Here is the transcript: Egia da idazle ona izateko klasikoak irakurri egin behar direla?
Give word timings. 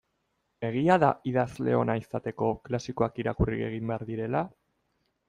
Egia 0.69 0.95
da 1.01 1.09
idazle 1.31 1.75
ona 1.79 1.95
izateko 1.99 2.49
klasikoak 2.71 3.21
irakurri 3.25 3.63
egin 3.69 3.93
behar 3.93 4.07
direla? 4.09 4.43